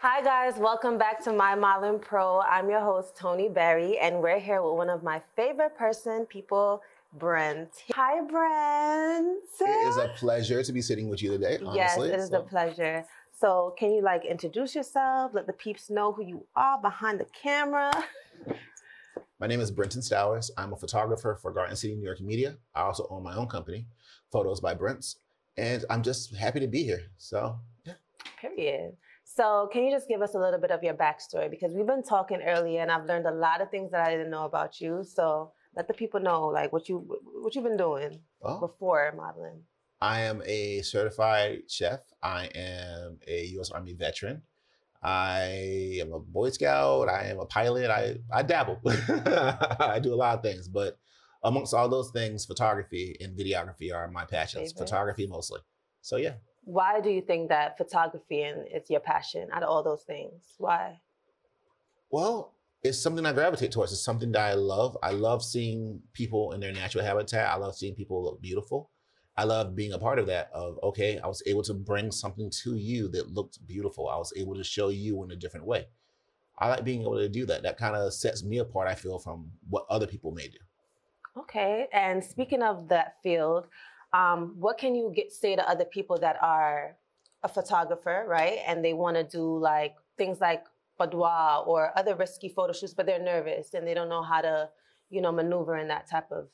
[0.00, 2.40] Hi guys, welcome back to My Modeling Pro.
[2.40, 6.82] I'm your host Toni Berry, and we're here with one of my favorite person, people,
[7.16, 7.70] Brent.
[7.92, 9.44] Hi, Brent.
[9.60, 11.58] It is a pleasure to be sitting with you today.
[11.58, 11.76] Honestly.
[11.76, 13.04] yes, it is So, a pleasure.
[13.30, 15.30] So, can you like introduce yourself?
[15.32, 17.92] Let the peeps know who you are behind the camera.
[19.40, 20.50] My name is Brenton Stowers.
[20.56, 22.56] I'm a photographer for Garden City New York Media.
[22.74, 23.86] I also own my own company,
[24.32, 25.18] Photos by Brents,
[25.56, 27.02] and I'm just happy to be here.
[27.18, 27.92] So, yeah.
[28.40, 28.96] Period.
[29.22, 31.48] So, can you just give us a little bit of your backstory?
[31.48, 34.30] Because we've been talking earlier, and I've learned a lot of things that I didn't
[34.30, 35.04] know about you.
[35.04, 36.98] So, let the people know like what you
[37.40, 39.62] what you've been doing Oh, before modeling.
[40.00, 42.00] I am a certified chef.
[42.24, 43.70] I am a U.S.
[43.70, 44.42] Army veteran.
[45.02, 47.08] I am a Boy Scout.
[47.08, 47.90] I am a pilot.
[47.90, 48.80] I I dabble.
[48.86, 50.98] I do a lot of things, but
[51.44, 54.72] amongst all those things, photography and videography are my passions.
[54.72, 54.86] Favorite.
[54.86, 55.60] Photography mostly.
[56.00, 56.34] So yeah.
[56.64, 60.54] Why do you think that photography and is your passion out of all those things?
[60.58, 61.00] Why?
[62.10, 63.92] Well, it's something I gravitate towards.
[63.92, 64.96] It's something that I love.
[65.02, 67.48] I love seeing people in their natural habitat.
[67.48, 68.90] I love seeing people look beautiful.
[69.38, 70.50] I love being a part of that.
[70.52, 74.08] Of okay, I was able to bring something to you that looked beautiful.
[74.08, 75.86] I was able to show you in a different way.
[76.58, 77.62] I like being able to do that.
[77.62, 78.88] That kind of sets me apart.
[78.88, 80.58] I feel from what other people may do.
[81.38, 81.86] Okay.
[81.92, 83.68] And speaking of that field,
[84.12, 86.96] um, what can you get say to other people that are
[87.44, 88.58] a photographer, right?
[88.66, 90.64] And they want to do like things like
[90.98, 94.68] boudoir or other risky photo shoots, but they're nervous and they don't know how to,
[95.10, 96.48] you know, maneuver in that type of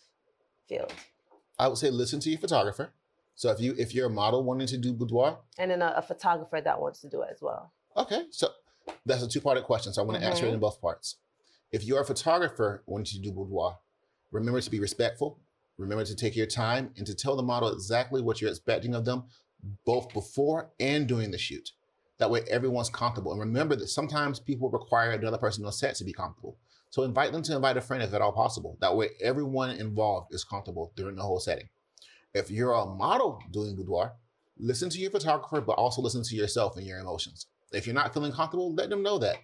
[0.69, 0.93] field.
[1.59, 2.93] I would say listen to your photographer.
[3.37, 6.03] So if you if you're a model wanting to do boudoir, And then a, a
[6.03, 7.73] photographer that wants to do it as well.
[7.97, 8.49] Okay, so
[9.07, 9.93] that's a two-parted question.
[9.93, 10.61] So I'm going to answer it in mm-hmm.
[10.61, 11.17] both parts.
[11.73, 13.79] If you're a photographer wanting to do boudoir,
[14.31, 15.41] remember to be respectful.
[15.77, 19.05] Remember to take your time and to tell the model exactly what you're expecting of
[19.05, 19.25] them,
[19.85, 21.73] both before and during the shoot.
[22.19, 23.33] That way, everyone's comfortable.
[23.33, 26.57] And remember that sometimes people require another person on set to be comfortable.
[26.95, 28.79] So invite them to invite a friend if at all possible.
[28.81, 31.69] That way, everyone involved is comfortable during the whole setting.
[32.33, 34.13] If you're a model doing boudoir,
[34.59, 37.47] listen to your photographer, but also listen to yourself and your emotions.
[37.73, 39.39] If you're not feeling comfortable, let them know that.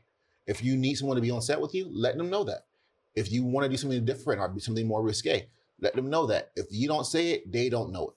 [0.47, 2.67] If you need someone to be on set with you, let them know that.
[3.17, 5.49] If you want to do something different or be something more risque,
[5.81, 6.53] let them know that.
[6.55, 8.15] If you don't say it, they don't know it.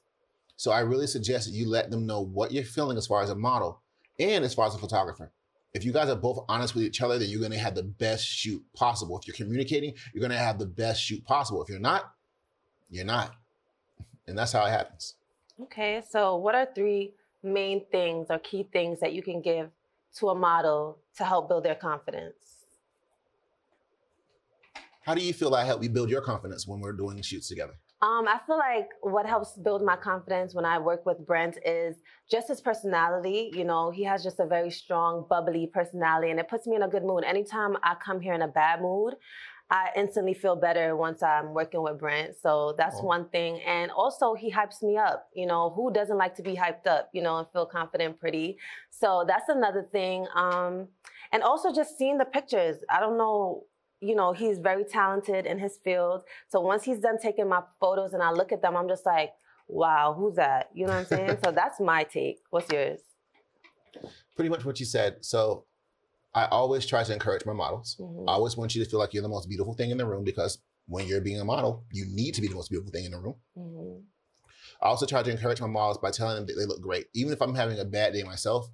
[0.57, 3.31] So I really suggest that you let them know what you're feeling as far as
[3.31, 3.81] a model
[4.19, 5.31] and as far as a photographer.
[5.73, 7.83] If you guys are both honest with each other, then you're going to have the
[7.83, 9.17] best shoot possible.
[9.17, 11.63] If you're communicating, you're going to have the best shoot possible.
[11.63, 12.13] If you're not,
[12.91, 13.33] you're not.
[14.27, 15.15] And that's how it happens.
[15.61, 19.69] Okay, so what are three main things or key things that you can give
[20.17, 22.35] to a model to help build their confidence?
[25.01, 27.73] How do you feel I help you build your confidence when we're doing shoots together?
[28.03, 31.95] Um, I feel like what helps build my confidence when I work with Brent is
[32.29, 33.49] just his personality.
[33.55, 36.83] You know, he has just a very strong, bubbly personality, and it puts me in
[36.83, 37.23] a good mood.
[37.23, 39.13] Anytime I come here in a bad mood,
[39.69, 42.35] I instantly feel better once I'm working with Brent.
[42.35, 43.05] So that's Oh.
[43.05, 43.61] one thing.
[43.61, 45.29] And also, he hypes me up.
[45.33, 48.57] You know, who doesn't like to be hyped up, you know, and feel confident pretty?
[48.89, 50.27] So that's another thing.
[50.35, 50.89] Um,
[51.31, 52.83] and also, just seeing the pictures.
[52.89, 53.63] I don't know
[54.03, 56.23] you know, he's very talented in his field.
[56.49, 59.31] So once he's done taking my photos and I look at them, I'm just like,
[59.67, 60.69] wow, who's that?
[60.73, 61.37] You know what I'm saying?
[61.43, 62.39] so that's my take.
[62.49, 62.99] What's yours?
[64.35, 65.23] Pretty much what you said.
[65.23, 65.65] So
[66.35, 67.97] I always try to encourage my models.
[67.99, 68.25] Mhm.
[68.27, 70.23] I always want you to feel like you're the most beautiful thing in the room
[70.23, 73.11] because when you're being a model, you need to be the most beautiful thing in
[73.11, 73.35] the room.
[73.57, 74.03] Mhm.
[74.81, 77.07] I also try to encourage my models by telling them that they look great.
[77.13, 78.67] Even if I'm having a bad day myself,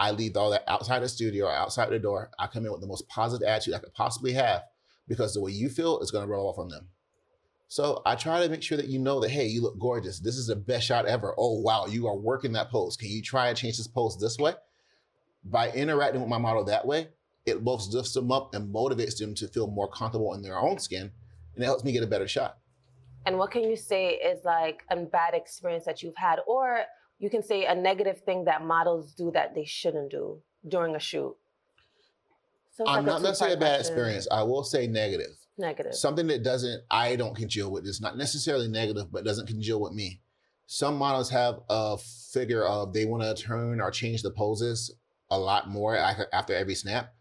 [0.00, 2.30] I leave all that outside the studio or outside the door.
[2.38, 4.64] I come in with the most positive attitude I could possibly have
[5.08, 6.88] because the way you feel is going to roll off on them.
[7.68, 10.20] So I try to make sure that you know that, hey, you look gorgeous.
[10.20, 11.34] This is the best shot ever.
[11.38, 12.96] Oh, wow, you are working that pose.
[12.96, 14.52] Can you try and change this pose this way?
[15.44, 17.08] By interacting with my model that way,
[17.46, 20.78] it both lifts them up and motivates them to feel more comfortable in their own
[20.78, 21.10] skin.
[21.54, 22.58] And it helps me get a better shot.
[23.24, 26.40] And what can you say is like a bad experience that you've had?
[26.46, 26.82] Or
[27.18, 31.00] you can say a negative thing that models do that they shouldn't do during a
[31.00, 31.34] shoot.
[32.72, 33.92] So I'm like not necessarily a bad question.
[33.94, 34.28] experience.
[34.30, 35.36] I will say negative.
[35.58, 35.94] Negative.
[35.94, 37.86] Something that doesn't, I don't congeal with.
[37.86, 40.20] It's not necessarily negative, but doesn't congeal with me.
[40.66, 44.94] Some models have a figure of they want to turn or change the poses
[45.30, 47.12] a lot more af- after every snap.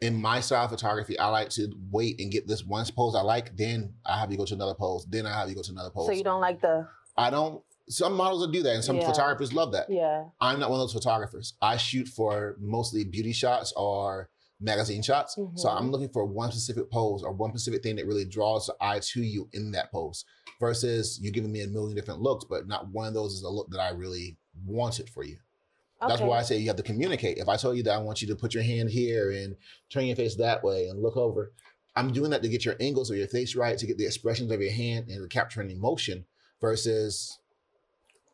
[0.00, 3.20] In my style of photography, I like to wait and get this one pose I
[3.20, 5.70] like, then I have you go to another pose, then I have you go to
[5.72, 6.06] another pose.
[6.06, 7.62] so you don't like the, I don't.
[7.88, 9.06] Some models will do that, and some Yeah.
[9.06, 9.90] photographers love that.
[9.90, 10.24] yeah.
[10.40, 11.54] I'm not one of those photographers.
[11.60, 15.34] I shoot for mostly beauty shots or magazine shots.
[15.34, 15.78] So Mhm.
[15.78, 19.00] I'm looking for one specific pose or one specific thing that really draws the eye
[19.00, 20.24] to you in that pose
[20.58, 23.48] versus you giving me a million different looks, but not one of those is a
[23.48, 24.36] look that I really
[24.66, 25.38] wanted for you.
[26.06, 27.38] That's why I say you have to communicate.
[27.38, 29.56] If I tell you that I want you to put your hand here and
[29.90, 31.52] turn your face that way and look over,
[31.96, 34.50] I'm doing that to get your angles or your face right, to get the expressions
[34.50, 36.24] of your hand and to capture an emotion
[36.60, 37.38] versus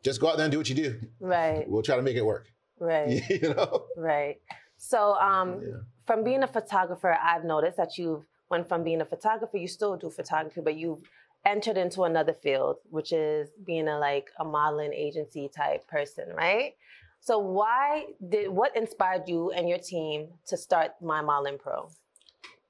[0.02, 1.00] just go out there and do what you do.
[1.18, 2.52] Right, We'll try to make it work.
[2.78, 3.86] right, you know?
[3.96, 4.40] right.
[4.86, 5.80] So, um, Yeah.
[6.04, 9.96] from being a photographer, I've noticed that you've went from being a photographer, you still
[9.96, 11.02] do photography, but you've
[11.44, 16.76] entered into another field, which is being a like a modeling agency type person, right?
[17.18, 21.90] So why did what inspired you and your team to start My Modeling Pro?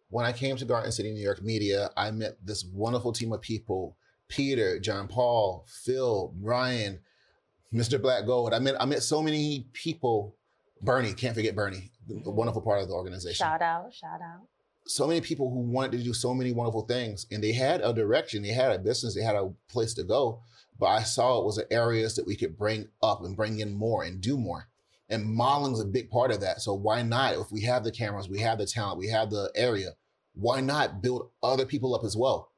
[0.09, 3.43] When I came to Garden City, New York Media, I met this wonderful team of
[3.43, 3.97] people
[4.29, 7.01] Peter, John Paul, Phil, Ryan,
[7.73, 8.01] Mr.
[8.01, 8.55] Black Gold.
[8.55, 10.36] I met, I met so many people.
[10.83, 13.45] Bernie, can't forget Bernie, the wonderful part of the organization.
[13.45, 14.47] Shout out, shout out.
[14.87, 17.93] so many people who wanted to do so many wonderful things and they had a
[17.93, 20.39] direction they had a business they had a place to go
[20.79, 24.05] but i saw it was areas that we could bring up and bring in more
[24.05, 24.69] and do more
[25.09, 28.29] and modeling's a big part of that so why not if we have the cameras
[28.29, 29.91] we have the talent we have the area
[30.35, 32.53] why not build other people up as well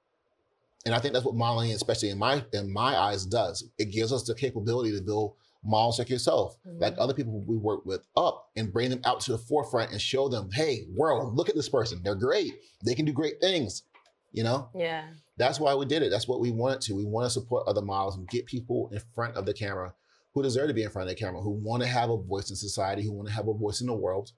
[0.84, 4.12] and i think that's what modeling especially in my in my eyes does it gives
[4.12, 5.32] us the capability to build
[5.64, 6.56] models like yourself.
[6.64, 6.98] Like Mhm.
[7.00, 10.28] other people we work with up and bring them out to the forefront and show
[10.28, 12.00] them hey world look at this person.
[12.02, 12.52] They're great.
[12.84, 13.82] They can do great things
[14.30, 14.68] you know?
[14.74, 15.08] Yeah.
[15.38, 16.10] that's why we did it.
[16.10, 16.94] That's what we wanted to.
[16.94, 19.94] We want to support other models and get people in front of the camera
[20.34, 22.50] who deserve to be in front of the camera who want to have a voice
[22.50, 24.32] in society who want to have a voice in the world.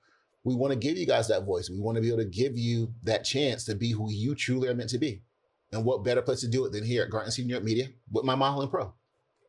[0.45, 1.69] We want to give you guys that voice.
[1.69, 4.69] We want to be able to give you that chance to be who you truly
[4.69, 5.23] are meant to be.
[5.73, 8.35] And what better place to do it than here at garden senior media with my
[8.37, 8.93] modeling pro.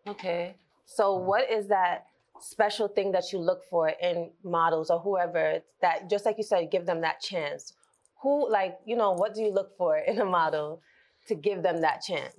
[0.07, 0.55] Okay.
[0.95, 2.05] So what is that
[2.39, 6.71] special thing that you look for in models or whoever that just like you said,
[6.71, 7.73] give them that chance?
[8.21, 10.81] Who like, you know, what do you look for in a model
[11.27, 12.35] to give them that chance?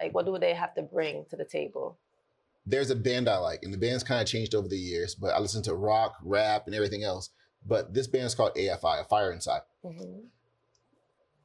[0.00, 1.98] Like what do they have to bring to the table?
[2.66, 5.34] there's a band I like, and the band's kind of changed over the years, but
[5.34, 7.30] I listen to rock, rap, and everything else.
[7.66, 9.62] But this band's called AFI, A Fire Inside.
[9.84, 10.26] Mhm.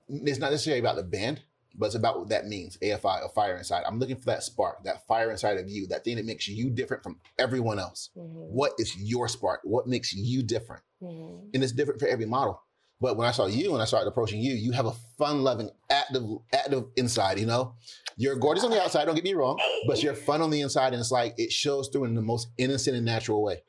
[0.09, 1.41] It's not necessarily about the band,
[1.77, 2.77] but it's about what that means.
[2.81, 3.83] AFI, A Fire Inside.
[3.85, 6.69] I'm looking for that spark, that fire inside of you, that thing that makes you
[6.69, 8.09] different from everyone else.
[8.17, 8.49] Mhm.
[8.49, 9.61] What is your spark?
[9.63, 10.83] What makes you different?
[11.01, 11.49] Mhm.
[11.53, 12.61] And it's different for every model.
[12.99, 16.23] But when I saw you and I started approaching you, you have a fun-loving, active,
[16.51, 17.37] active inside.
[17.37, 17.75] You know,
[18.15, 19.05] you're gorgeous on the outside.
[19.05, 21.89] Don't get me wrong, but you're fun on the inside, and it's like it shows
[21.89, 23.61] through in the most innocent and natural way.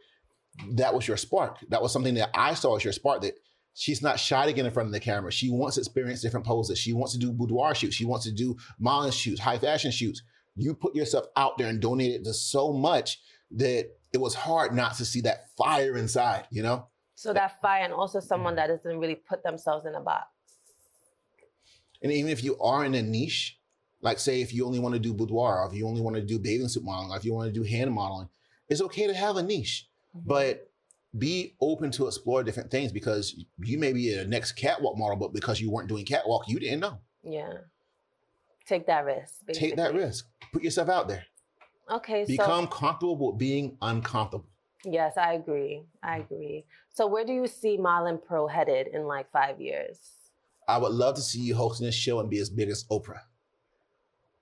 [0.70, 1.58] That was your spark.
[1.69, 3.20] That was something that I saw as your spark.
[3.20, 3.34] That
[3.75, 5.31] she's not shy to get in front of the camera.
[5.31, 6.79] She wants to experience different poses.
[6.79, 7.94] She wants to do boudoir shoots.
[7.94, 10.23] She wants to do modeling shoots, high fashion shoots.
[10.56, 13.20] You put yourself out there and donated to so much
[13.53, 16.47] that it was hard not to see that fire inside.
[16.50, 16.88] You know.
[17.15, 20.26] So that fire and also someone that doesn't really put themselves in a box.
[22.03, 23.59] And even if you are in a niche,
[24.00, 26.23] like say if you only want to do boudoir, or if you only want to
[26.23, 28.29] do bathing suit modeling, or if you want to do hand modeling,
[28.69, 30.29] it's okay to have a niche, mm-hmm.
[30.29, 30.70] but
[31.16, 35.32] be open to explore different things because you may be a next catwalk model, but
[35.32, 36.99] because you weren't doing catwalk, you didn't know.
[37.22, 37.55] Yeah.
[38.66, 39.46] Take that risk.
[39.52, 40.26] Take that risk.
[40.52, 41.25] Put yourself out there.
[41.90, 42.26] Okay.
[42.26, 44.46] So Become comfortable with being uncomfortable.
[44.84, 45.82] Yes, I agree.
[46.02, 46.64] I agree.
[46.93, 49.99] So where do you see Modeling Pro headed in like five years?
[50.69, 53.20] I would love to see you hosting this show and be as big as Oprah.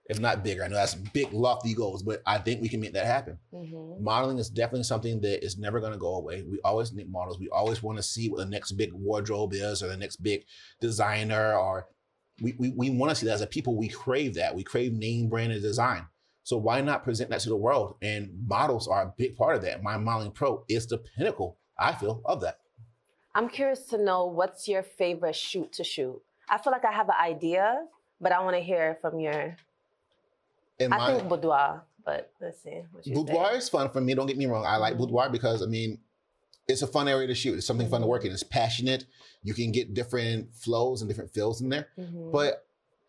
[0.08, 0.62] If not bigger.
[0.62, 3.38] I know that's big, lofty goals, but I think we can make that happen.
[3.50, 6.42] hmm modeling is definitely something that is never going to go away.
[6.42, 7.38] We always need models.
[7.38, 10.44] We always want to see what the next big wardrobe is or the next big
[10.80, 11.88] designer or
[12.42, 13.74] we, we, we want to see that as a people.
[13.76, 14.54] We crave that.
[14.54, 16.06] We crave name brand and design.
[16.42, 17.96] So why not present that to the world?
[18.02, 19.82] And models are a big part of that.
[19.82, 22.58] My modeling pro is the pinnacle, I feel, of that.
[23.34, 26.22] I'm curious to know what's your favorite shoot to shoot.
[26.48, 27.86] I feel like I have an idea,
[28.20, 29.56] but I want to hear from your.
[30.78, 32.82] And I my think boudoir, but let's see.
[32.92, 33.58] What you boudoir say.
[33.58, 34.14] is fun for me.
[34.14, 34.64] Don't get me wrong.
[34.66, 34.98] I like Mhm.
[34.98, 35.98] boudoir because I mean,
[36.68, 37.56] it's a fun area to shoot.
[37.56, 38.32] It's something fun to work in.
[38.32, 39.06] It's passionate.
[39.42, 41.88] You can get different flows and different feels in there.
[41.98, 42.32] Mhm.
[42.32, 42.66] But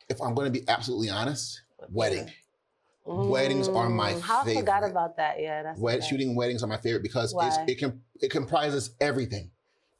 [0.10, 2.32] if I'm going to be absolutely honest, wedding.
[3.06, 4.92] weddings are my Mm, How I forgot favorite.
[4.92, 5.40] about that.
[5.40, 6.08] Yeah, that's Wed- okay.
[6.08, 9.50] shooting weddings are my favorite because it's, it can it comprises everything.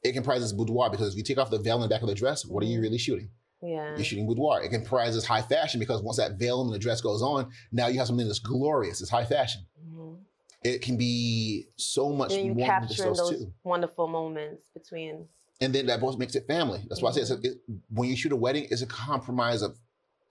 [0.04, 2.16] It comprises boudoir because if you take off the veil in the back of the
[2.16, 2.82] dress, what are you Mhm.
[2.82, 3.30] really shooting?
[3.62, 3.96] Yeah.
[3.96, 4.62] You're shooting boudoir.
[4.64, 7.98] It comprises high fashion because once that veil and the dress goes on, now you
[7.98, 9.02] have something that's glorious.
[9.02, 9.66] It's high fashion.
[9.84, 10.18] Mhm.
[10.64, 13.54] It can be so much And you more than just those those two.
[13.64, 15.28] wonderful moments between.
[15.60, 16.84] And then that both makes it family.
[16.88, 17.58] That's why I say it,
[17.90, 19.78] when you shoot a wedding, it's a compromise of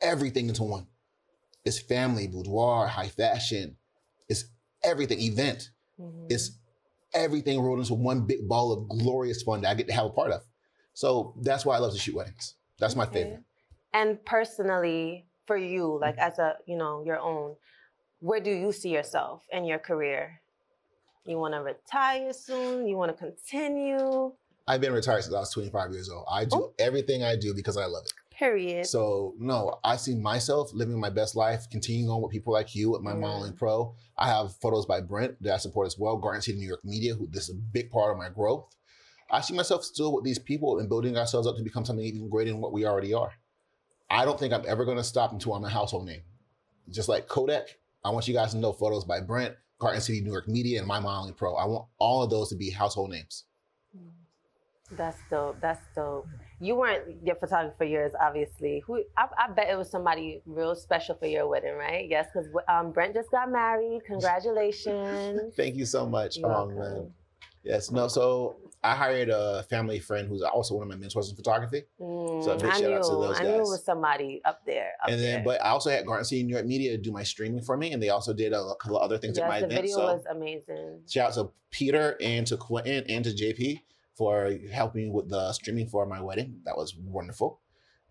[0.01, 0.87] everything into one.
[1.65, 3.77] It's family, boudoir, high fashion.
[4.29, 4.45] It's
[4.85, 5.71] everything, event.
[6.01, 6.27] Mhm.
[6.31, 6.53] It's
[7.13, 10.11] everything rolled into one big ball of glorious fun that I get to have a
[10.11, 10.43] part of.
[10.95, 12.55] So that's why I love to shoot weddings.
[12.79, 13.13] That's my Okay.
[13.25, 13.45] favorite.
[13.93, 17.57] And personally, for you, like as a you know your own,
[18.21, 20.41] where do you see yourself in your career?
[21.25, 22.87] You want to retire soon?
[22.87, 24.33] You want to continue?
[24.69, 26.27] I've been retired since I was 25 years old.
[26.31, 26.75] I do Oh.
[26.79, 28.13] everything I do because I love it.
[28.35, 28.85] Period.
[28.87, 32.95] So no, I see myself living my best life, continuing on with people like you
[32.97, 33.19] at my Yeah.
[33.21, 33.95] modeling pro.
[34.19, 36.17] I have photos by Brent that I support as well.
[36.17, 38.69] Garden City New York Media, who this is a big part of my growth.
[39.31, 42.29] I see myself still with these people and building ourselves up to become something even
[42.29, 43.33] greater than what we already are.
[44.09, 46.23] I don't think I'm ever going to stop until I'm a household name.
[46.89, 50.31] Just like Kodak, I want you guys to know photos by Brent, Garden City New
[50.31, 51.57] York Media, and my modeling pro.
[51.57, 53.45] I want all of those to be household names.
[54.93, 55.61] That's dope.
[55.61, 56.29] That's dope.
[56.61, 58.83] You weren't your photographer for years, obviously.
[58.87, 62.07] Who I, I bet it was somebody real special for your wedding, right?
[62.09, 64.03] Yes, because um, Brent just got married.
[64.07, 65.53] Congratulations.
[65.57, 66.37] Thank you so much.
[66.37, 66.79] You're Oh welcome.
[66.79, 67.15] man.
[67.67, 67.91] Yes.
[67.91, 68.09] No.
[68.09, 71.83] So I hired a family friend who's also one of my mentors in photography.
[71.99, 74.41] So a big Mm, I shout knew, out to those I knew it was somebody
[74.45, 74.93] up there.
[75.03, 75.45] Up and then, there.
[75.45, 78.01] but I also had Garden City New York Media do my streaming for me, and
[78.03, 79.83] they also did a couple of other things at my yes, the event.
[79.83, 81.01] video So was amazing.
[81.09, 83.83] shout out to Peter and to Quentin and to JP
[84.15, 86.61] for helping with the streaming for my wedding.
[86.65, 87.61] That was wonderful.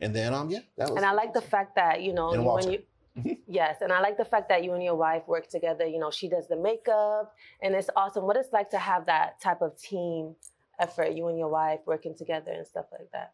[0.01, 0.97] And then, um, yeah, that was.
[0.97, 2.71] And I like the fact that you know Walter.
[2.71, 2.79] you.
[3.17, 3.33] Mm-hmm.
[3.47, 5.85] yes, and I like the fact that you and your wife work together.
[5.87, 8.25] You know, she does the makeup, and it's awesome.
[8.25, 10.35] What it's like to have that type of team
[10.79, 13.33] effort, you and your wife working together and stuff like that.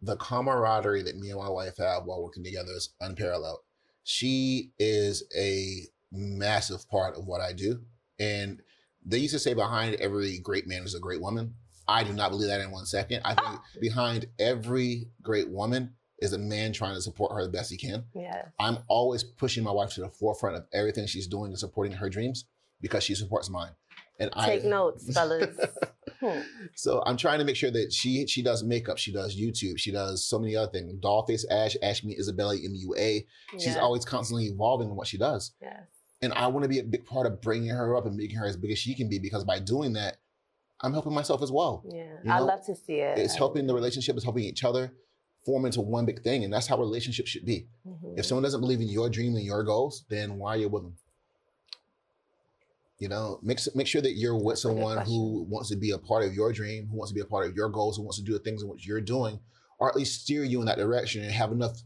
[0.00, 3.58] the camaraderie that me and my wife have while working together is unparalleled.
[4.04, 5.82] She is a
[6.12, 7.82] massive part of what I do.
[8.18, 8.62] And
[9.04, 11.54] they used to say behind every great man is a great woman.
[11.88, 13.22] I do not believe that in one second.
[13.24, 17.70] I think behind every great woman is a man trying to support her the best
[17.70, 18.04] he can.
[18.14, 18.48] Yes.
[18.58, 22.08] I'm always pushing my wife to the forefront of everything she's doing and supporting her
[22.10, 22.44] dreams
[22.80, 23.72] because she supports mine.
[24.20, 25.56] And Take I notes, fellas.
[26.20, 26.40] Hmm.
[26.74, 29.92] so I'm trying to make sure that she she does makeup, she does YouTube, she
[29.92, 30.92] does so many other things.
[30.94, 33.24] Dollface Ash, Ash Me Isabella MUA.
[33.52, 35.52] She's Yes, always constantly evolving in what she does.
[35.62, 35.84] Yes.
[36.20, 38.46] And I want to be a big part of bringing her up and making her
[38.46, 40.16] as big as she can be because by doing that,
[40.80, 41.84] I'm helping myself as well.
[41.88, 42.06] Yeah.
[42.24, 43.18] You I love to see it.
[43.18, 44.92] It's helping the relationship, it's helping each other
[45.48, 46.44] form into one big thing.
[46.44, 47.66] And that's how relationships should be.
[47.86, 48.18] Mhm.
[48.18, 50.82] If someone doesn't believe in your dream and your goals, then why are you with
[50.82, 50.98] them?
[52.98, 55.98] You know, make make sure that you're with That's someone who wants to be a
[55.98, 58.18] part of your dream, who wants to be a part of your goals, who wants
[58.18, 59.40] to do the things in which you're doing,
[59.78, 61.82] or at least steer you in that direction and have enough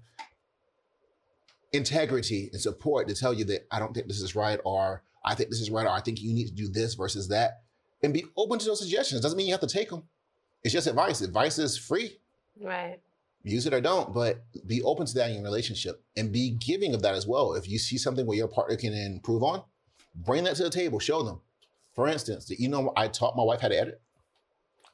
[1.73, 5.37] integrity and support to tell you that I don't think this is right, or I
[5.37, 7.62] think this is right, or I think you need to do this versus that,
[8.02, 9.21] and be open to those suggestions.
[9.21, 10.09] Doesn't mean you have to take them.
[10.64, 11.21] It's just advice.
[11.21, 12.19] Advice is free
[12.61, 13.00] Right.
[13.44, 16.94] Use it or don't, but be open to that in your relationship and be giving
[16.94, 17.54] of that as well.
[17.54, 19.62] If you see something where your partner can improve on,
[20.14, 21.40] bring that to the table, show them.
[21.94, 24.00] For instance, did you know, I taught my wife how to edit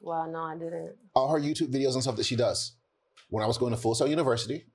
[0.01, 0.95] Well, no, I didn't.
[1.13, 2.73] all her YouTube videos and stuff that she does.
[3.29, 4.65] When I was going to Full Sail University,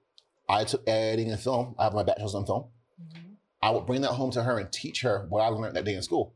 [0.49, 1.75] I took editing and film.
[1.79, 2.67] I have my bachelor's in film.
[3.03, 3.33] Mm-hmm.
[3.63, 5.95] I would bring that home to her and teach her what I learned that day
[5.95, 6.35] in school.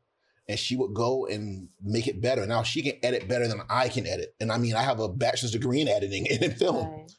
[0.48, 2.46] And she would go and make it better.
[2.46, 4.34] Now she can edit better than I can edit.
[4.40, 6.88] And I mean, I have a bachelor's degree in editing and in film.
[6.90, 7.12] Right.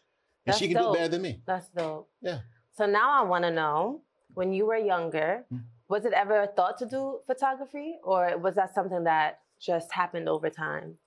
[0.50, 0.96] And she can do dope.
[0.96, 1.42] it better than me.
[1.46, 2.10] That's dope.
[2.22, 2.40] Yeah.
[2.76, 4.02] So now I want to know
[4.34, 5.58] when you were younger, Hmm.
[5.88, 10.30] was it ever a thought to do photography or was that something that just happened
[10.30, 10.98] over time?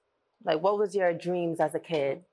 [0.45, 2.25] Like, what was your dreams as a kid?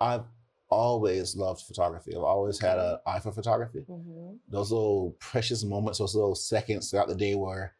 [0.00, 0.24] I've
[0.68, 2.14] always loved photography.
[2.14, 3.80] I've always had an eye for photography.
[3.80, 7.74] hmm Those little precious moments, those little seconds throughout the day where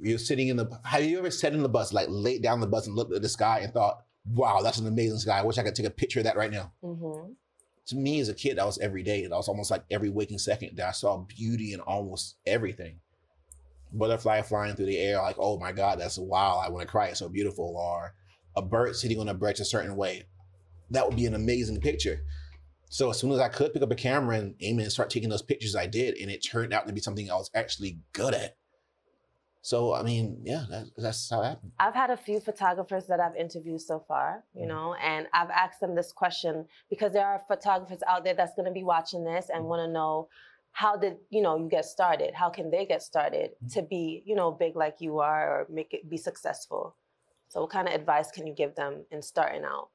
[0.00, 0.80] you're sitting in the.
[0.84, 3.22] Have you ever sat in the bus, like laid down the bus and looked at
[3.22, 5.38] the sky and thought, "Wow, that's an amazing sky.
[5.38, 7.32] I wish I could take a picture of that right now." hmm
[7.88, 9.22] To me, as a kid, that was every day.
[9.26, 13.00] That was almost like every waking second that I saw beauty in almost everything.
[13.92, 17.08] Butterfly flying through the air, like, oh my God, that's wow, I want to cry,
[17.08, 17.76] it's so beautiful.
[17.76, 18.14] Or
[18.56, 20.24] a bird sitting on a branch a certain way.
[20.90, 22.24] That would be an amazing picture.
[22.88, 25.28] So as soon as I could pick up a camera and aim and start taking
[25.28, 28.34] those pictures, I did, and it turned out to be something I was actually good
[28.34, 28.56] at.
[29.64, 31.72] So I mean, yeah, that, that's how it happened.
[31.80, 34.60] I've had a few photographers that I've interviewed so far, Mm-hmm.
[34.60, 38.54] you know, and I've asked them this question because there are photographers out there that's
[38.54, 39.56] going to be watching this Mm-hmm.
[39.56, 40.28] and want to know
[40.72, 42.34] how did you know you get started?
[42.34, 43.68] How can they get started Mm-hmm.
[43.74, 46.94] to be you know big like you are or make it be successful?
[47.48, 49.88] So, what kind of advice can you give them in starting out?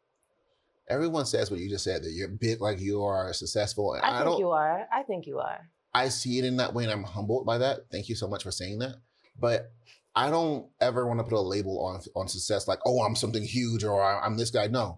[0.88, 4.24] Everyone says what you just said that you're big like you are successful, I I,
[4.24, 4.88] think you are.
[4.92, 5.70] I think you are.
[5.94, 7.82] I see it in that way, and I'm humbled by that.
[7.92, 8.96] Thank you so much for saying that.
[9.40, 9.72] But
[10.16, 13.44] I don't ever want to put a label on on success, like, oh, I'm something
[13.44, 14.68] huge or I'm this guy.
[14.68, 14.98] No,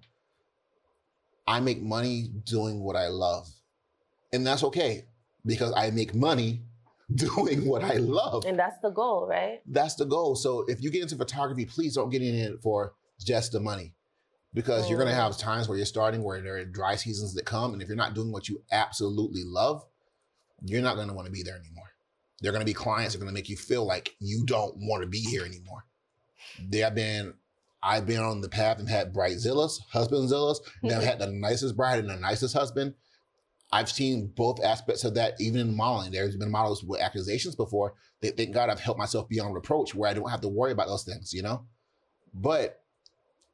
[1.48, 3.48] I make money doing what I love,
[4.32, 5.06] and that's okay
[5.46, 6.62] because I make money
[7.16, 8.46] doing what I love.
[8.46, 9.62] And that's the goal, right?
[9.66, 10.36] That's the goal.
[10.36, 13.94] So if you get into photography, please don't get in it for just the money.
[14.54, 15.24] because you're going to Mm.
[15.24, 17.96] have times where you're starting where there are dry seasons that come and if you're
[17.96, 19.86] not doing what you absolutely love
[20.66, 21.91] you're not going to want to be there anymore
[22.42, 24.44] there are going to be clients that are going to make you feel like you
[24.46, 25.86] don't want to be here anymore.
[26.60, 27.36] There have been
[27.84, 31.98] i've been on the path and had bridezillas husbandzillas and i've had the nicest bride
[31.98, 32.94] and the nicest husband.
[33.74, 36.12] I've seen both aspects of that even in modeling.
[36.12, 40.10] There's been models with accusations before that thank god i've helped myself beyond reproach where
[40.10, 41.66] i don't have to worry about those things you know?
[42.34, 42.82] But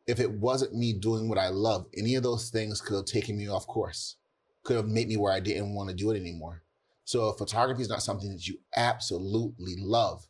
[0.08, 3.38] if it wasn't me doing what I love, any of those things could have taken
[3.38, 4.15] me off course,
[4.63, 6.63] could have made me where I didn't want to do it anymore.
[7.07, 10.27] So if photography is not something that you absolutely love,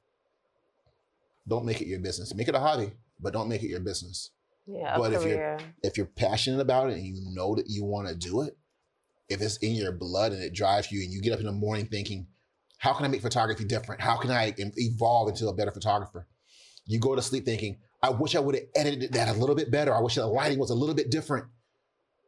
[1.48, 2.36] don't make it your business.
[2.36, 4.30] Make it a hobby, but don't make it your business.
[4.68, 5.38] Yeah, But if you're-
[5.82, 8.56] If you're passionate about it and you know that you want to do it,
[9.28, 11.52] if it's in your blood and it drives you and you get up in the
[11.52, 12.28] morning thinking,
[12.78, 14.00] how can I make photography different?
[14.02, 16.28] How can I evolve into a better photographer?
[16.86, 19.72] You go to sleep thinking, I wish I would have edited that a little bit
[19.72, 19.96] better.
[19.96, 21.48] I wish the lighting was a little bit different.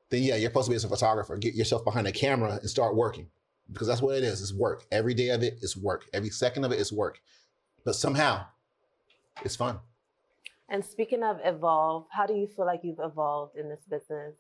[0.10, 1.38] Then yeah, you're supposed to be as a photographer.
[1.38, 3.30] Get yourself behind a camera and start working.
[3.72, 4.42] Because that's what it is.
[4.42, 4.86] It's work.
[4.92, 6.10] Every day of it is work.
[6.14, 7.22] Every second of it is work.
[7.86, 8.46] But somehow
[9.44, 9.80] it's fun.
[10.70, 14.36] And speaking of evolve, how do you feel like you've evolved in this business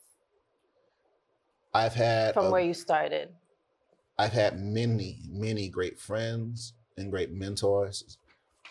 [1.73, 3.29] I've had from a- where you started?
[4.17, 8.17] I've had many, many great friends and great mentors.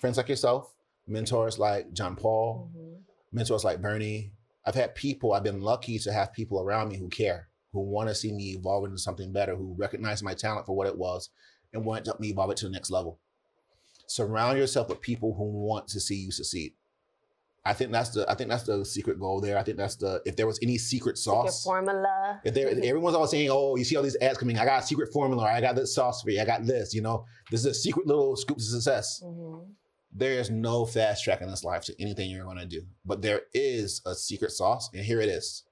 [0.00, 0.74] Friends like yourself,
[1.06, 3.02] mentors like John Paul, Mhm.
[3.32, 4.32] mentors like Bernie.
[4.64, 8.08] I've had people, I've been lucky to have people around me who care, who want
[8.08, 11.30] to see me evolve into something better, who recognize my talent for what it was
[11.72, 13.18] and want to help me evolve it to the next level.
[14.06, 16.72] Surround yourself with people who want to see you succeed.
[17.64, 19.58] I think that's the I think that's the secret goal there.
[19.58, 21.62] I think that's the if there was any secret Secret sauce.
[21.64, 22.40] formula.
[22.42, 24.58] If there, everyone's always saying, "Oh, you see all these ads coming.
[24.58, 25.42] I got a secret formula.
[25.44, 26.40] I got this sauce for you.
[26.40, 29.22] I got this." You know, this is a secret little scoop to success.
[29.22, 29.66] Mhm.
[30.10, 33.20] There is no fast track in this life to anything you're going to do, but
[33.20, 35.64] there is a secret sauce, and here it is: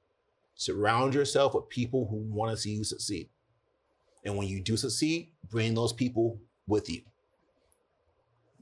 [0.56, 3.28] surround yourself with people who want to see you succeed,
[4.24, 7.02] and when you do succeed, bring those people with you.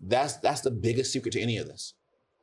[0.02, 1.94] That's that's the biggest secret to any of this.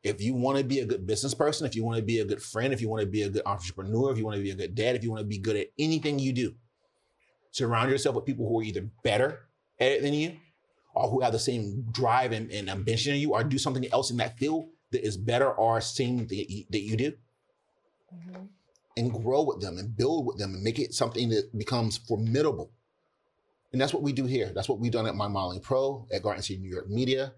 [0.04, 2.26] If you want to be a good business person, if you want to be a
[2.26, 4.50] good friend, if you want to be a good entrepreneur, if you want to be
[4.50, 6.56] a good dad, if you want to be good at anything you do,
[7.52, 9.42] surround yourself with people who are either better
[9.80, 10.38] at it than you
[10.96, 14.18] or who have the same drive and, and ambition you or do something else in
[14.18, 17.14] that field that is better or same that you, that you do
[18.14, 18.50] Mhm.
[18.98, 22.72] And grow with them and build with them and make it something that becomes formidable.
[23.72, 24.52] And that's what we do here.
[24.54, 27.34] That's what we've done at My Modeling Pro, at Garden City New York Media,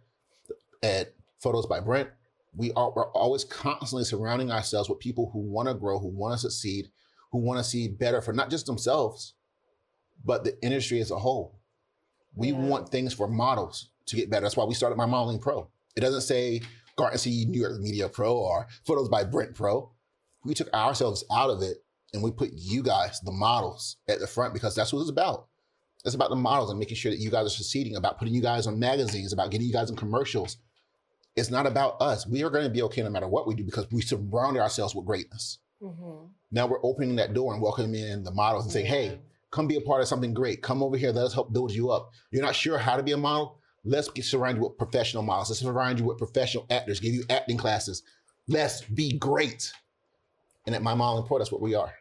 [0.82, 2.10] at Photos by Brent.
[2.56, 6.34] We are we're always constantly surrounding ourselves with people who want to grow, who want
[6.34, 6.89] to succeed,
[7.32, 9.34] who want to see better for not just themselves,
[10.24, 11.60] but the industry as a whole.
[12.36, 12.68] We Yeah.
[12.68, 14.44] want things for models to get better.
[14.44, 15.70] That's why we started My Modeling Pro.
[15.96, 16.62] It doesn't say
[16.96, 19.92] Garden City New York Media Pro or Photos by Brent Pro
[20.45, 21.77] we took ourselves out of it
[22.13, 25.47] and we put you guys, the models, at the front because that's what it's about.
[26.06, 28.41] It's about the models and making sure that you guys are succeeding, about putting you
[28.41, 30.58] guys on magazines, about getting you guys in commercials.
[31.36, 32.27] It's not about us.
[32.27, 34.93] We are going to be okay no matter what we do because we surround ourselves
[34.93, 35.60] with greatness.
[35.82, 36.29] Mhm.
[36.51, 39.77] Now we're opening that door and welcoming in the models and saying, hey, come be
[39.77, 40.62] a part of something great.
[40.62, 41.12] Come over here.
[41.12, 42.12] Let us help build you up.
[42.32, 43.58] You're not sure how to be a model?
[43.86, 45.49] Let's get surround you with professional models.
[45.49, 48.03] Let's surround you with professional actors, give you acting classes.
[48.47, 49.71] Let's be great.
[50.65, 51.93] And at My Modeling Pro, that's what we are.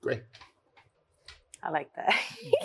[0.00, 0.22] Great.
[1.62, 2.14] I like that.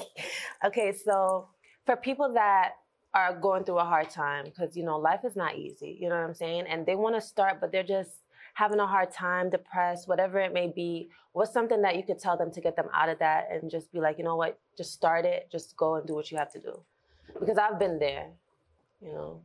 [0.65, 1.47] okay, so
[1.85, 2.73] for people that
[3.13, 6.15] are going through a hard time, because you know life is not easy, you know
[6.15, 8.11] what I'm saying, and they want to start, but they're just
[8.55, 11.09] having a hard time, depressed, whatever it may be.
[11.33, 13.91] What's something that you could tell them to get them out of that and just
[13.91, 16.51] be like, you know what, just start it, just go and do what you have
[16.53, 16.79] to do,
[17.39, 18.29] because I've been there,
[19.01, 19.41] you know.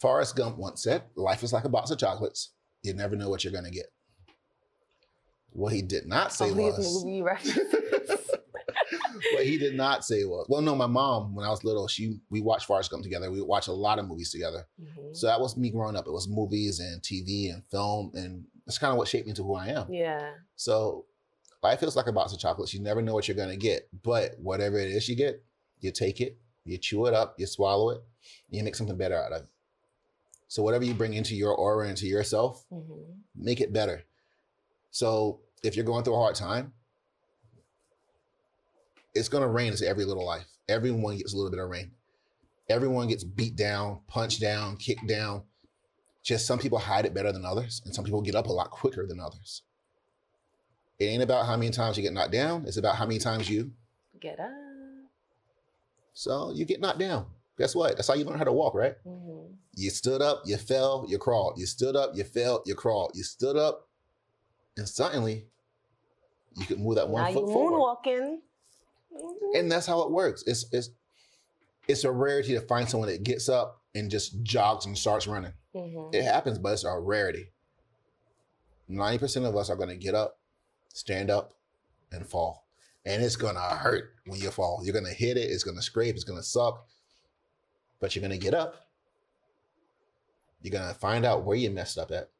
[0.00, 2.50] Forrest Gump once said, Life is like a box of chocolates.
[2.82, 3.86] You never know what you're going to get.
[5.52, 7.74] What he did not say was, movie references.
[9.34, 12.20] what he did not say was, well, no, my mom, when I was little, she
[12.30, 13.30] we watched Forrest Gump together.
[13.30, 14.66] We watched a lot of movies together.
[14.80, 15.16] Mhm.
[15.16, 16.06] So that was me growing up.
[16.06, 19.42] It was movies and TV and film, and that's kind of what shaped me into
[19.42, 19.92] who I am.
[19.92, 20.34] Yeah.
[20.54, 21.06] So
[21.62, 22.72] life is like a box of chocolates.
[22.72, 25.42] You never know what you're gonna get, but whatever it is you get,
[25.80, 28.00] you take it, you chew it up, you swallow it,
[28.50, 29.48] you make something better out of it.
[30.50, 32.80] So whatever you bring into your aura, into yourself, hmm
[33.36, 34.02] make it better.
[34.90, 36.72] So if you're going through a hard time,
[39.14, 40.46] it's gonna rain into every little life.
[40.68, 41.92] Everyone gets a little bit of rain.
[42.68, 45.44] Everyone gets beat down, punched down, kicked down.
[46.24, 48.70] Just some people hide it better than others, and some people get up a lot
[48.70, 49.62] quicker than others.
[50.98, 53.48] It ain't about how many times you get knocked down, it's about how many times
[53.48, 53.70] you.
[54.20, 54.50] Get up.
[56.12, 57.26] So you get knocked down.
[57.60, 57.94] Guess what?
[57.96, 58.94] That's how you learn how to walk, right?
[59.04, 61.58] hmm You stood up, you fell, you crawled.
[61.58, 63.12] You stood up, you fell, you crawled.
[63.14, 63.86] You stood up,
[64.78, 65.44] and suddenly
[66.56, 67.78] you could move that one now you foot forward.
[68.06, 68.38] moonwalking.
[69.14, 69.58] Mhm.
[69.58, 70.42] And that's how it works.
[70.46, 70.88] It's it's
[71.86, 75.52] it's a rarity to find someone that gets up and just jogs and starts running.
[75.74, 76.14] Mhm.
[76.14, 77.52] It happens, but it's a rarity.
[78.88, 80.38] 90% of us are gonna get up,
[80.94, 81.52] stand up,
[82.10, 82.64] and fall.
[83.04, 84.80] And it's gonna hurt when you fall.
[84.82, 86.86] You're gonna hit it, it's gonna scrape, it's gonna suck.
[88.00, 88.86] But you're gonna get up.
[90.62, 92.30] You're gonna find out where you messed up at.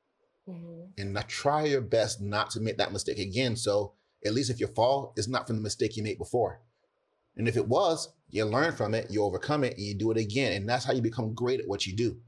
[0.49, 0.93] Mhm.
[0.99, 3.55] and not- try your best not to make that mistake again.
[3.55, 3.93] So
[4.25, 6.61] at least if you fall, it's not from the mistake you made before.
[7.37, 10.17] And if it was, you learn from it, you overcome it, and you do it
[10.17, 10.53] again.
[10.53, 12.21] And that's how you become great at what you do.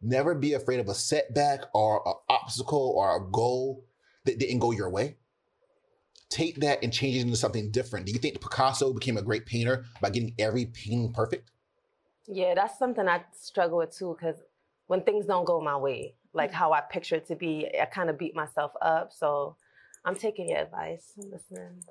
[0.00, 3.84] Never be afraid of a setback or an obstacle or a goal
[4.24, 5.16] that didn't go your way.
[6.28, 8.06] Take that and change it into something different.
[8.06, 11.50] Do you think Picasso became a great painter by getting every painting perfect?
[12.26, 14.40] Yeah, that's something I struggle with too, because
[14.86, 18.10] when things don't go my way, like how I picture it to be, I kind
[18.10, 19.12] of beat myself up.
[19.12, 19.56] So
[20.04, 21.12] I'm taking your advice.
[21.20, 21.82] I'm listening.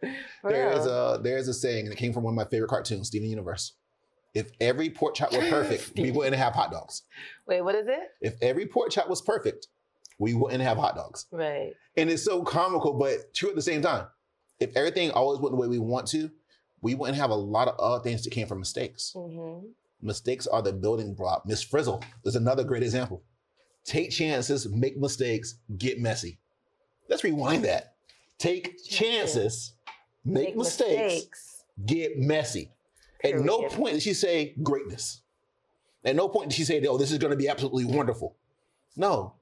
[0.40, 2.44] For There is a there is a saying, and it came from one of my
[2.44, 3.72] favorite cartoons, Steven Universe.
[4.32, 7.02] If every pork chop were perfect, we wouldn't have hot dogs.
[7.46, 8.10] Wait, what is it?
[8.20, 9.66] If every pork chop was perfect,
[10.18, 11.26] we wouldn't have hot dogs.
[11.32, 11.72] Right.
[11.96, 14.06] And it's so comical, but true at the same time.
[14.60, 16.30] If everything always went the way we want to,
[16.80, 19.12] we wouldn't have a lot of other things that came from mistakes.
[19.14, 19.58] hmm
[20.00, 21.44] Mistakes are the building block.
[21.44, 23.22] Miss Frizzle is another great example.
[23.84, 26.38] Take chances, make mistakes, get messy.
[27.08, 27.94] Let's rewind that.
[28.38, 29.72] Take chances,
[30.24, 32.70] make, mistakes, get messy.
[33.24, 35.22] At no point did she say greatness.
[36.04, 38.36] At no point did she say, oh, this is going to be absolutely wonderful.
[38.96, 39.34] No,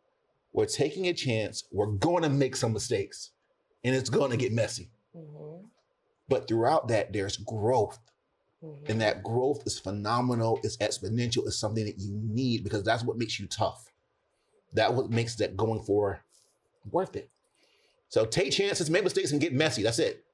[0.54, 1.64] we're taking a chance.
[1.70, 3.32] We're going to make some mistakes
[3.84, 4.88] and it's going to get messy.
[5.14, 5.66] hmm
[6.28, 7.98] But throughout that, there's growth.
[8.60, 13.04] hmm And that growth is phenomenal, it's exponential, it's something that you need because that's
[13.04, 13.92] what makes you tough.
[14.72, 16.20] That what makes that going for
[16.90, 17.30] worth it.
[18.08, 19.82] So take chances, make mistakes, and get messy.
[19.82, 20.24] That's it.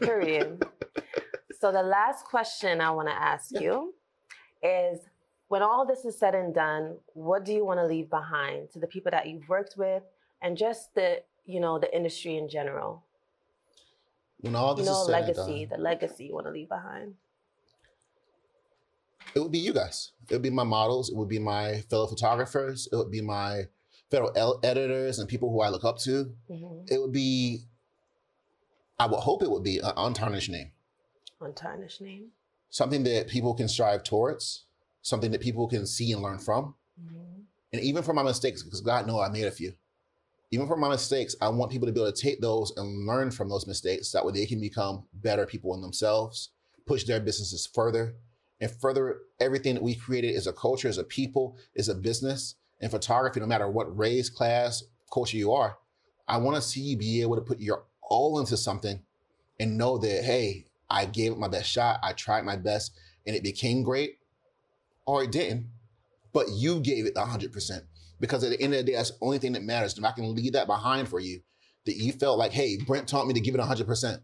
[0.00, 0.64] Period.
[1.60, 3.60] so the last question I want to ask Yeah.
[3.60, 3.94] you
[4.62, 5.00] is
[5.48, 8.78] when all this is said and done, what do you want to leave behind to
[8.78, 10.02] the people that you've worked with
[10.42, 13.04] and just the, you know, the industry in general?
[14.40, 16.52] When all You this know, is said and legacy, done, the legacy you want to
[16.52, 17.14] leave behind.
[19.34, 20.12] it would be you guys.
[20.30, 21.10] It would be my models.
[21.10, 22.88] It would be my fellow photographers.
[22.92, 23.64] It would be my
[24.10, 26.32] fellow el- editors and people who I look up to.
[26.48, 27.60] hmm It would be,
[28.98, 30.72] I would hope it would be an untarnished name.
[31.40, 32.28] Untarnished name.
[32.70, 34.64] Something that people can strive towards,
[35.02, 36.74] something that people can see and learn from.
[37.00, 39.74] hmm And even from my mistakes, because God knows I made a few.
[40.50, 43.30] Even from my mistakes, I want people to be able to take those and learn
[43.30, 44.10] from those mistakes.
[44.12, 46.50] That way they can become better people in themselves,
[46.86, 48.14] push their businesses further,
[48.60, 52.54] and further everything that we created as a culture, as a people, as a business,
[52.80, 54.82] and photography, no matter what race, class,
[55.12, 55.76] culture you are.
[56.26, 59.02] I want to see you be able to put your all into something
[59.60, 62.00] and know that, hey, I gave it my best shot.
[62.02, 62.92] I tried my best
[63.26, 64.18] and it became great
[65.04, 65.68] or it didn't
[66.32, 67.82] but you gave it 100%.
[68.20, 69.96] Because at the end of the day, that's the only thing that matters.
[69.96, 71.40] If I can leave that behind for you,
[71.86, 74.20] that you felt like, hey, Brent taught me to give it 100%.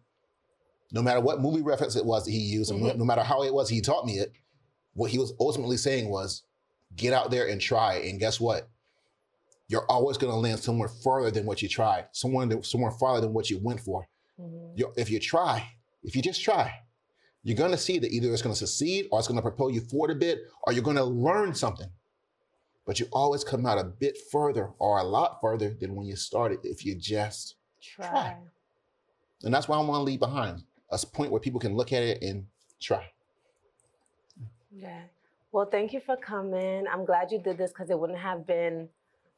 [0.92, 2.96] No matter what movie reference it was that he used, and Mhm.
[2.96, 4.32] no matter how it was he taught me it,
[4.94, 6.42] what he was ultimately saying was,
[6.94, 7.96] get out there and try.
[7.96, 8.68] And guess what?
[9.68, 13.32] You're always going to land somewhere further than what you tried, somewhere, somewhere farther than
[13.32, 14.06] what you went for.
[14.36, 15.68] hmm you if you try,
[16.02, 16.72] if you just try,
[17.44, 19.70] you're going to see that either it's going to succeed or it's going to propel
[19.70, 21.88] you forward a bit or you're going to learn something.
[22.86, 26.16] But you always come out a bit further or a lot further than when you
[26.16, 28.36] started if you just, Try.
[29.42, 32.02] and that's why I want to leave behind a point where people can look at
[32.02, 32.46] it and
[32.80, 33.10] try.
[34.70, 35.02] Yeah.
[35.52, 36.86] Well, thank you for coming.
[36.90, 38.88] I'm glad you did this because it wouldn't have been,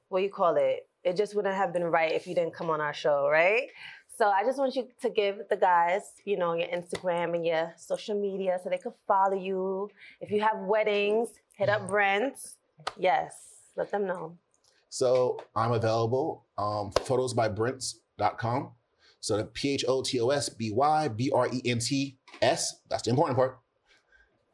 [0.09, 0.88] what you call it?
[1.04, 3.68] It just wouldn't have been right if you didn't come on our show, right?
[4.16, 7.74] So I just want you to give the guys, you know, your Instagram and your
[7.76, 9.90] social media so they could follow you.
[10.20, 12.38] If you have weddings, hit up Brent.
[12.97, 13.35] Yes,
[13.77, 14.37] let them know.
[14.89, 18.73] So I'm available, um, photosbybrents.com.
[19.21, 22.17] So the P H O T O S B Y B R E N T
[22.41, 23.59] S, that's the important part.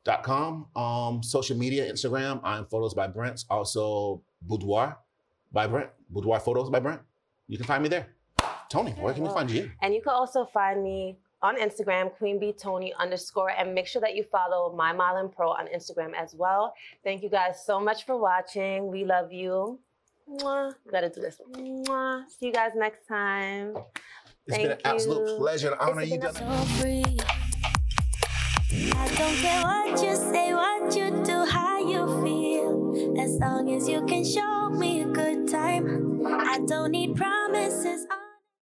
[0.04, 0.66] Dot com.
[0.74, 3.44] Um, social media, Instagram, I'm Photos by Brent.
[3.50, 4.98] Also, Boudoir
[5.52, 7.00] by Brent, Boudoir Photos by Brent.
[7.46, 8.08] You can find me there.
[8.68, 9.70] Toni, where can we find you?
[9.82, 14.00] And you can also find me on Instagram, Queen Bee Toni underscore, and make sure
[14.00, 16.74] that you follow My Modeling Pro on Instagram as well.
[17.02, 18.88] Thank you guys so much for watching.
[18.88, 19.78] We love you.
[20.28, 20.72] Mwah.
[20.90, 21.40] Gotta do this.
[21.52, 22.28] Mwah.
[22.28, 23.74] See you guys next time.
[24.46, 26.34] It's been an Thank absolute pleasure and honor you done.
[26.34, 26.48] so
[26.80, 27.04] free.
[28.94, 33.20] I don't care what you say, what you do, how you feel.
[33.20, 36.24] As long as you can show me a good time.
[36.26, 38.06] I don't need promises.